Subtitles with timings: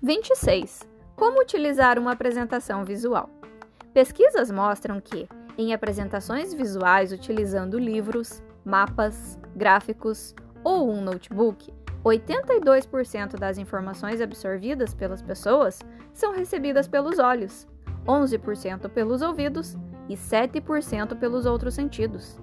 [0.00, 0.88] 26.
[1.16, 3.28] Como utilizar uma apresentação visual?
[3.92, 11.74] Pesquisas mostram que, em apresentações visuais utilizando livros, mapas, gráficos ou um notebook,
[12.04, 15.80] 82% das informações absorvidas pelas pessoas
[16.14, 17.66] são recebidas pelos olhos,
[18.06, 19.76] 11% pelos ouvidos
[20.08, 22.40] e 7% pelos outros sentidos.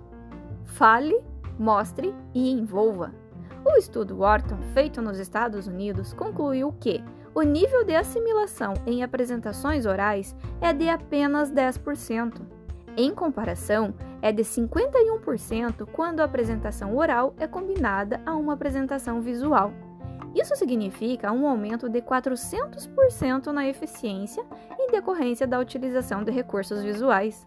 [0.65, 1.23] Fale,
[1.57, 3.13] mostre e envolva.
[3.63, 7.01] O estudo Wharton, feito nos Estados Unidos, concluiu que
[7.35, 12.41] o nível de assimilação em apresentações orais é de apenas 10%.
[12.95, 19.73] Em comparação, é de 51% quando a apresentação oral é combinada a uma apresentação visual.
[20.33, 24.45] Isso significa um aumento de 400% na eficiência
[24.79, 27.45] em decorrência da utilização de recursos visuais.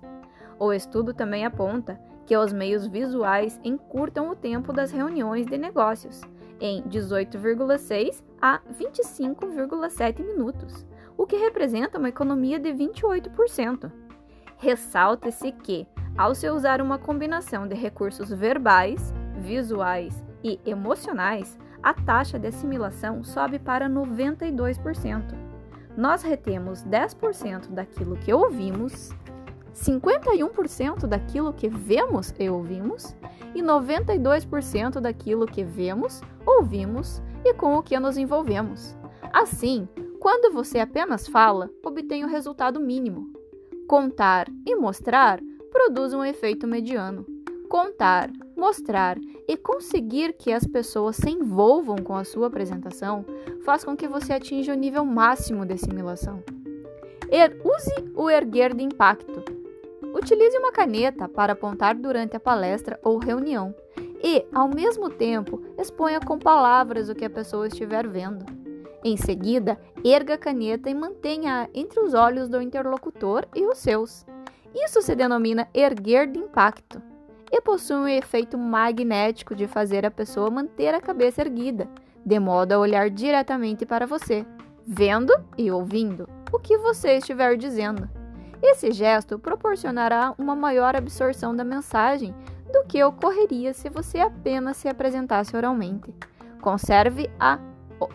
[0.59, 6.21] O estudo também aponta que os meios visuais encurtam o tempo das reuniões de negócios,
[6.61, 13.91] em 18,6 a 25,7 minutos, o que representa uma economia de 28%.
[14.59, 15.87] Ressalta-se que,
[16.19, 23.25] ao se usar uma combinação de recursos verbais, visuais e emocionais, a taxa de assimilação
[23.25, 25.35] sobe para 92%.
[25.97, 29.15] Nós retemos 10% daquilo que ouvimos
[29.79, 33.15] 51% daquilo que vemos e ouvimos
[33.55, 38.97] e 92% daquilo que vemos, ouvimos e com o que nos envolvemos.
[39.33, 39.89] Assim,
[40.21, 43.33] quando você apenas fala, obtém o resultado mínimo.
[43.87, 47.25] Contar e mostrar produz um efeito mediano.
[47.69, 53.25] Contar, mostrar e conseguir que as pessoas se envolvam com a sua apresentação
[53.65, 56.43] faz com que você atinja o nível máximo de assimilação.
[57.31, 59.45] Er use o erguer de impacto
[60.19, 63.73] Utilize uma caneta para apontar durante a palestra ou reunião
[64.21, 68.45] e, ao mesmo tempo, exponha com palavras o que a pessoa estiver vendo.
[69.05, 74.27] Em seguida, erga a caneta e mantenha-a entre os olhos do interlocutor e os seus.
[74.75, 77.01] Isso se denomina erguer de impacto
[77.53, 81.89] e possui um efeito magnético de fazer a pessoa manter a cabeça erguida,
[82.27, 84.45] de modo a olhar diretamente para você,
[84.85, 88.18] vendo e ouvindo o que você estiver dizendo.
[88.63, 92.35] Esse gesto proporcionará uma maior absorção da mensagem
[92.73, 96.15] do que ocorreria se você apenas se apresentasse oralmente.
[96.61, 97.59] Conserve a,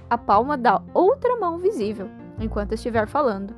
[0.09, 2.09] a palma da outra mão visível
[2.39, 3.55] enquanto estiver falando.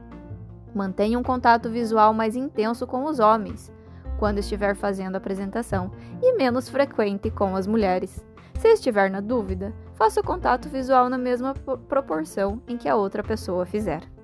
[0.74, 3.74] Mantenha um contato visual mais intenso com os homens
[4.18, 5.92] quando estiver fazendo a apresentação
[6.22, 8.26] e menos frequente com as mulheres.
[8.60, 11.54] Se estiver na dúvida, faça o contato visual na mesma
[11.90, 14.15] proporção em que a outra pessoa fizer.